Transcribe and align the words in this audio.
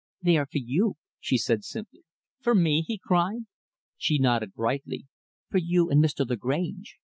"They 0.23 0.35
are 0.37 0.47
for 0.47 0.57
you," 0.57 0.95
she 1.19 1.37
said 1.37 1.63
simply. 1.63 2.03
"For 2.39 2.55
me?" 2.55 2.81
he 2.81 2.97
cried. 2.97 3.41
She 3.97 4.17
nodded 4.17 4.55
brightly; 4.55 5.05
"For 5.51 5.59
you 5.59 5.91
and 5.91 6.03
Mr. 6.03 6.27
Lagrange. 6.27 6.97